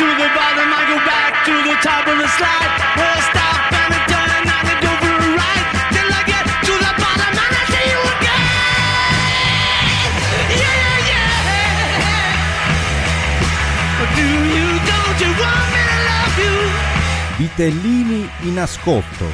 to 0.00 0.06
the 0.06 0.28
bottom, 0.32 0.72
I 0.72 0.82
go 0.88 0.96
back 1.04 1.44
to 1.44 1.52
the 1.68 1.76
top 1.84 2.08
of 2.08 2.16
the 2.16 2.28
slide. 2.40 2.72
Well, 2.96 3.20
stop 3.28 3.68
and 3.68 3.92
I 3.92 4.00
turn 4.08 4.30
and 4.32 4.48
I 4.48 4.72
go 4.80 4.92
for 4.96 5.12
a 5.12 5.28
ride. 5.36 5.68
Till 5.92 6.08
I 6.08 6.22
get 6.24 6.44
to 6.68 6.74
the 6.84 6.92
bottom 7.04 7.34
and 7.44 7.52
I 7.60 7.62
see 7.68 7.84
you 7.92 8.00
again. 8.16 8.48
Yeah, 10.56 10.76
yeah, 10.88 11.12
yeah. 11.12 11.28
Do 14.16 14.24
you, 14.56 14.66
don't 14.88 15.18
you 15.20 15.32
want 15.36 15.68
me 15.74 15.82
to 15.92 15.98
love 16.08 16.36
you? 16.48 16.56
Vitellini 17.36 18.22
in 18.48 18.56
ascolto. 18.58 19.28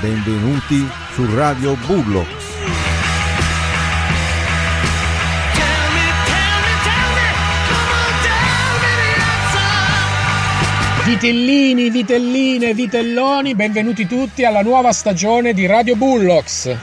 Benvenuti 0.00 0.88
su 1.10 1.26
Radio 1.34 1.74
Bullocks. 1.86 2.37
Vitellini, 11.08 11.88
vitelline, 11.88 12.74
vitelloni, 12.74 13.54
benvenuti 13.54 14.06
tutti 14.06 14.44
alla 14.44 14.60
nuova 14.60 14.92
stagione 14.92 15.54
di 15.54 15.64
Radio 15.64 15.96
Bullocks. 15.96 16.76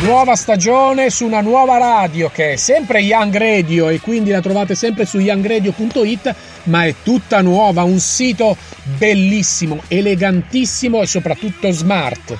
Nuova 0.00 0.34
stagione 0.34 1.10
su 1.10 1.26
una 1.26 1.42
nuova 1.42 1.76
radio 1.76 2.30
che 2.30 2.54
è 2.54 2.56
sempre 2.56 3.00
Young 3.00 3.36
Radio 3.36 3.90
e 3.90 4.00
quindi 4.00 4.30
la 4.30 4.40
trovate 4.40 4.74
sempre 4.74 5.04
su 5.04 5.18
youngradio.it, 5.18 6.34
ma 6.64 6.86
è 6.86 6.94
tutta 7.02 7.42
nuova, 7.42 7.82
un 7.82 7.98
sito 7.98 8.56
bellissimo, 8.96 9.82
elegantissimo 9.88 11.02
e 11.02 11.06
soprattutto 11.06 11.70
smart. 11.70 12.38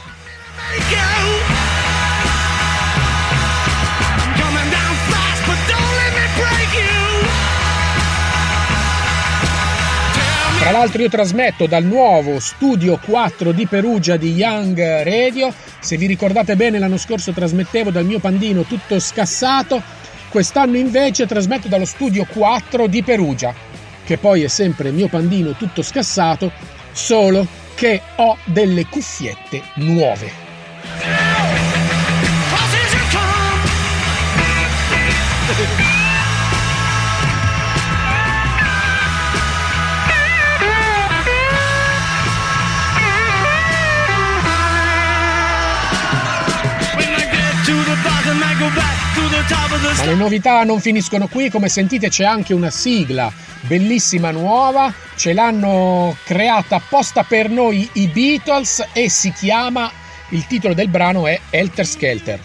Tra 10.61 10.73
l'altro 10.73 11.01
io 11.01 11.09
trasmetto 11.09 11.67
dal 11.67 11.85
nuovo 11.85 12.39
studio 12.39 13.01
4 13.03 13.51
di 13.51 13.67
Perugia 13.67 14.19
di 14.19 14.35
Young 14.35 14.79
Radio. 15.05 15.51
Se 15.81 15.97
vi 15.97 16.05
ricordate 16.05 16.55
bene 16.55 16.79
l'anno 16.79 16.99
scorso 16.99 17.33
trasmettevo 17.33 17.91
dal 17.91 18.05
mio 18.05 18.19
pandino 18.19 18.65
tutto 18.65 19.01
scassato, 19.01 19.83
quest'anno 20.29 20.77
invece 20.77 21.27
trasmetto 21.27 21.67
dallo 21.67 21.87
studio 21.87 22.27
4 22.27 22.87
di 22.89 23.03
Perugia, 23.03 23.55
che 24.05 24.19
poi 24.19 24.43
è 24.43 24.49
sempre 24.49 24.91
mio 24.91 25.09
pandino 25.09 25.53
tutto 25.53 25.81
scassato, 25.81 26.53
solo 26.93 27.47
che 27.75 28.03
ho 28.17 28.37
delle 28.45 28.85
cuffiette 28.85 29.63
nuove. 29.77 30.50
Ma 49.81 50.05
le 50.05 50.15
novità 50.15 50.63
non 50.63 50.81
finiscono 50.81 51.27
qui, 51.27 51.49
come 51.51 51.69
sentite 51.69 52.09
c'è 52.09 52.25
anche 52.25 52.53
una 52.53 52.71
sigla 52.71 53.33
bellissima 53.63 54.31
nuova, 54.31 54.93
ce 55.17 55.33
l'hanno 55.33 56.17
creata 56.25 56.77
apposta 56.77 57.25
per 57.25 57.51
noi 57.51 57.89
i 57.95 58.09
Beatles 58.09 58.89
e 58.93 59.09
si 59.09 59.33
chiama, 59.33 59.91
il 60.31 60.47
titolo 60.47 60.75
del 60.75 60.89
brano 60.89 61.27
è 61.27 61.39
Helter 61.51 61.87
Skelter. 61.87 62.41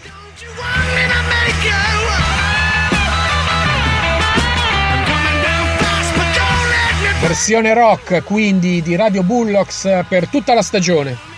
Versione 7.20 7.74
rock 7.74 8.22
quindi 8.22 8.82
di 8.82 8.94
Radio 8.94 9.22
Bullocks 9.22 10.04
per 10.08 10.28
tutta 10.28 10.54
la 10.54 10.62
stagione. 10.62 11.35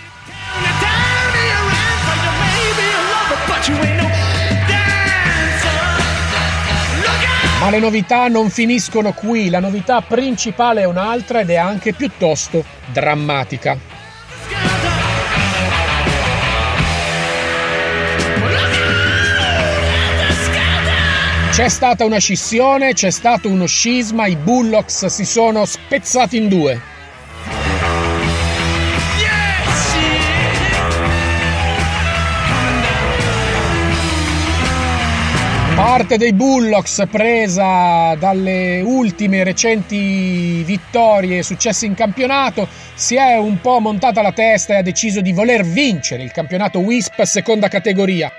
Ma 7.69 7.75
le 7.75 7.81
novità 7.81 8.27
non 8.29 8.49
finiscono 8.49 9.13
qui, 9.13 9.47
la 9.47 9.59
novità 9.59 10.01
principale 10.01 10.81
è 10.81 10.85
un'altra 10.85 11.41
ed 11.41 11.51
è 11.51 11.55
anche 11.55 11.93
piuttosto 11.93 12.65
drammatica. 12.91 13.77
C'è 21.51 21.69
stata 21.69 22.05
una 22.05 22.17
scissione, 22.17 22.93
c'è 22.93 23.11
stato 23.11 23.49
uno 23.49 23.67
scisma, 23.67 24.25
i 24.25 24.35
Bullocks 24.35 25.05
si 25.05 25.25
sono 25.25 25.63
spezzati 25.65 26.37
in 26.37 26.47
due. 26.47 26.81
Parte 35.89 36.17
dei 36.17 36.33
Bullocks 36.33 37.05
presa 37.09 38.13
dalle 38.13 38.79
ultime 38.79 39.43
recenti 39.43 40.61
vittorie 40.63 41.39
e 41.39 41.43
successi 41.43 41.87
in 41.87 41.95
campionato 41.95 42.67
si 42.93 43.15
è 43.15 43.37
un 43.37 43.59
po' 43.59 43.79
montata 43.79 44.21
la 44.21 44.31
testa 44.31 44.73
e 44.73 44.77
ha 44.77 44.81
deciso 44.83 45.19
di 45.19 45.33
voler 45.33 45.65
vincere 45.65 46.21
il 46.21 46.31
campionato 46.31 46.77
WISP 46.77 47.23
seconda 47.23 47.69
categoria. 47.69 48.31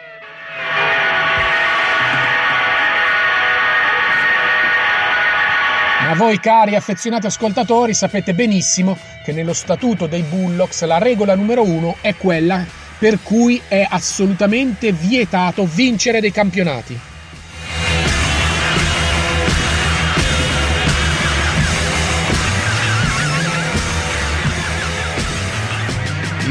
Ma 6.03 6.15
voi 6.15 6.39
cari 6.39 6.77
affezionati 6.77 7.27
ascoltatori 7.27 7.95
sapete 7.95 8.33
benissimo 8.33 8.97
che 9.25 9.33
nello 9.33 9.55
statuto 9.55 10.07
dei 10.07 10.23
Bullocks 10.23 10.85
la 10.85 10.99
regola 10.99 11.35
numero 11.35 11.65
uno 11.65 11.97
è 12.01 12.15
quella 12.15 12.65
per 12.97 13.19
cui 13.25 13.61
è 13.67 13.85
assolutamente 13.91 14.93
vietato 14.93 15.67
vincere 15.67 16.21
dei 16.21 16.31
campionati. 16.31 17.10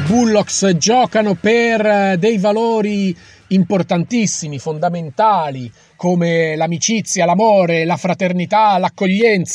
Bullocks 0.10 0.76
giocano 0.78 1.36
per 1.36 1.86
eh, 1.86 2.18
dei 2.18 2.40
valori 2.40 3.16
importantissimi, 3.50 4.58
fondamentali, 4.58 5.72
come 5.96 6.56
l'amicizia, 6.56 7.26
l'amore, 7.26 7.86
la 7.86 7.96
fraternità, 7.96 8.80
l'accoglienza. 8.80 9.54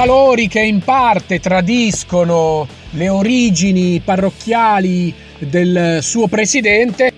Valori 0.00 0.48
che 0.48 0.62
in 0.62 0.80
parte 0.80 1.40
tradiscono 1.40 2.66
le 2.92 3.10
origini 3.10 4.00
parrocchiali 4.02 5.12
del 5.40 5.98
suo 6.00 6.26
presidente. 6.26 7.12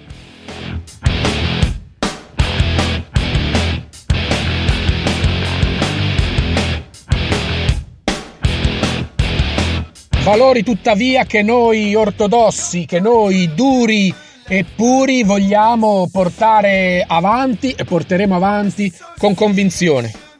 Valori 10.25 10.65
tuttavia 10.65 11.23
che 11.23 11.43
noi 11.43 11.95
ortodossi, 11.95 12.85
che 12.85 12.99
noi 12.99 13.55
duri 13.55 14.13
e 14.45 14.65
puri 14.65 15.23
vogliamo 15.23 16.09
portare 16.11 17.05
avanti 17.07 17.75
e 17.77 17.85
porteremo 17.85 18.35
avanti 18.35 18.93
con 19.19 19.37
convinzione. 19.37 20.32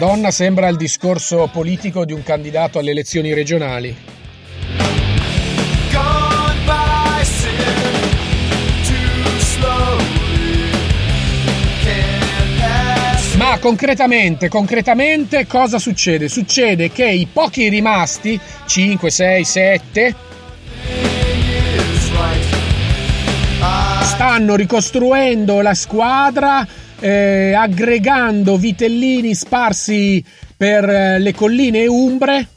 Madonna 0.00 0.30
sembra 0.30 0.66
il 0.68 0.78
discorso 0.78 1.50
politico 1.52 2.06
di 2.06 2.14
un 2.14 2.22
candidato 2.22 2.78
alle 2.78 2.92
elezioni 2.92 3.34
regionali. 3.34 3.94
Ma 13.36 13.58
concretamente, 13.58 14.48
concretamente 14.48 15.46
cosa 15.46 15.78
succede? 15.78 16.30
Succede 16.30 16.90
che 16.90 17.06
i 17.06 17.28
pochi 17.30 17.68
rimasti, 17.68 18.40
5, 18.64 19.10
6, 19.10 19.44
7, 19.44 20.14
is 20.86 22.10
right. 22.12 22.60
stanno 24.04 24.54
ricostruendo 24.54 25.60
la 25.60 25.74
squadra, 25.74 26.66
eh, 27.00 27.52
aggregando 27.54 28.56
vitellini 28.56 29.34
sparsi 29.34 30.24
per 30.56 30.88
eh, 30.88 31.18
le 31.18 31.34
colline 31.34 31.86
umbre. 31.86 32.48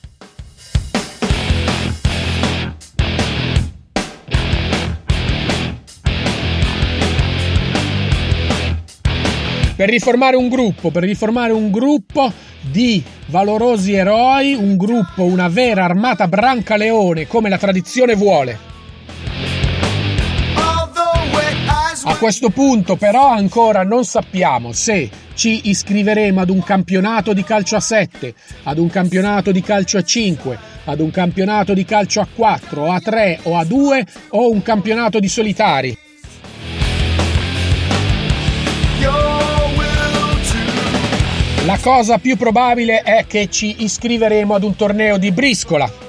Per 9.75 9.89
riformare 9.89 10.35
un 10.35 10.49
gruppo, 10.49 10.91
per 10.91 11.03
riformare 11.03 11.51
un 11.51 11.71
gruppo 11.71 12.31
di 12.61 13.03
valorosi 13.27 13.93
eroi, 13.93 14.53
un 14.53 14.77
gruppo, 14.77 15.23
una 15.23 15.47
vera 15.47 15.83
armata 15.83 16.27
brancaleone 16.27 17.25
come 17.25 17.49
la 17.49 17.57
tradizione 17.57 18.13
vuole. 18.15 18.72
A 22.05 22.17
questo 22.17 22.49
punto 22.49 22.97
però 22.97 23.29
ancora 23.29 23.83
non 23.83 24.03
sappiamo 24.03 24.73
se 24.73 25.09
ci 25.35 25.69
iscriveremo 25.69 26.41
ad 26.41 26.49
un 26.49 26.61
campionato 26.61 27.31
di 27.31 27.45
calcio 27.45 27.77
a 27.77 27.79
7, 27.79 28.33
ad 28.63 28.77
un 28.77 28.89
campionato 28.89 29.53
di 29.53 29.61
calcio 29.61 29.99
a 29.99 30.03
5, 30.03 30.57
ad 30.83 30.99
un 30.99 31.11
campionato 31.11 31.73
di 31.73 31.85
calcio 31.85 32.19
a 32.19 32.27
4, 32.33 32.81
o 32.81 32.91
a 32.91 32.99
3 32.99 33.39
o 33.43 33.57
a 33.57 33.63
2 33.63 34.05
o 34.31 34.49
un 34.49 34.61
campionato 34.61 35.19
di 35.19 35.29
solitari. 35.29 35.97
La 41.65 41.77
cosa 41.81 42.17
più 42.17 42.35
probabile 42.35 43.01
è 43.01 43.25
che 43.25 43.47
ci 43.49 43.83
iscriveremo 43.83 44.53
ad 44.53 44.63
un 44.63 44.75
torneo 44.75 45.17
di 45.17 45.31
briscola. 45.31 46.02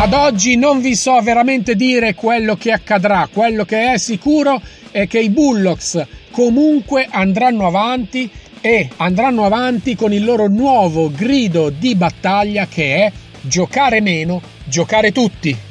Ad 0.00 0.12
oggi 0.12 0.54
non 0.54 0.80
vi 0.80 0.94
so 0.94 1.20
veramente 1.22 1.74
dire 1.74 2.14
quello 2.14 2.54
che 2.54 2.70
accadrà, 2.70 3.28
quello 3.30 3.64
che 3.64 3.94
è 3.94 3.98
sicuro 3.98 4.62
è 4.92 5.08
che 5.08 5.18
i 5.18 5.28
Bullocks 5.28 6.06
comunque 6.30 7.08
andranno 7.10 7.66
avanti 7.66 8.30
e 8.60 8.88
andranno 8.98 9.44
avanti 9.44 9.96
con 9.96 10.12
il 10.12 10.24
loro 10.24 10.46
nuovo 10.46 11.10
grido 11.10 11.70
di 11.70 11.96
battaglia 11.96 12.68
che 12.68 13.06
è 13.06 13.12
giocare 13.40 14.00
meno, 14.00 14.40
giocare 14.66 15.10
tutti. 15.10 15.67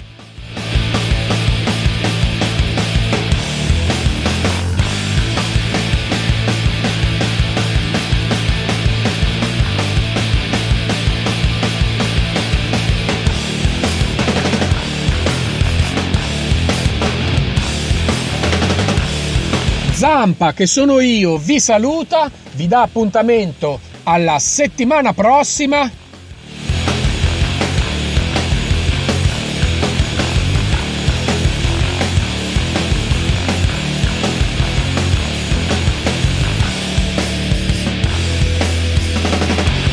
Zampa, 20.09 20.53
che 20.53 20.67
sono 20.67 21.01
io, 21.01 21.37
vi 21.37 21.59
saluta, 21.59 22.31
vi 22.53 22.65
dà 22.65 22.81
appuntamento 22.83 23.77
alla 24.03 24.39
settimana 24.39 25.11
prossima. 25.11 25.91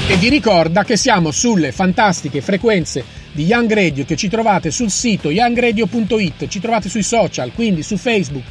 E 0.06 0.16
vi 0.16 0.28
ricorda 0.28 0.84
che 0.84 0.96
siamo 0.96 1.32
sulle 1.32 1.72
fantastiche 1.72 2.40
frequenze 2.40 3.04
di 3.32 3.46
Young 3.46 3.72
Radio 3.72 4.04
che 4.04 4.14
ci 4.14 4.28
trovate 4.28 4.70
sul 4.70 4.90
sito 4.90 5.32
youngradio.it, 5.32 6.46
ci 6.46 6.60
trovate 6.60 6.88
sui 6.88 7.02
social, 7.02 7.50
quindi 7.52 7.82
su 7.82 7.96
Facebook, 7.96 8.44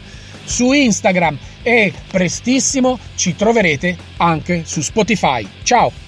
su 0.43 0.73
Instagram 0.73 1.37
e 1.63 1.91
prestissimo 2.11 2.99
ci 3.15 3.35
troverete 3.35 3.97
anche 4.17 4.63
su 4.65 4.81
Spotify. 4.81 5.47
Ciao! 5.63 6.02